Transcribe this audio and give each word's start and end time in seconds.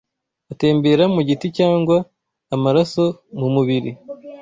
atembera 0.51 1.03
mu 1.13 1.21
giti 1.27 1.47
cyangwa 1.57 1.97
amaraso 2.55 3.03
mu 3.39 3.47
mubiri 3.55 3.91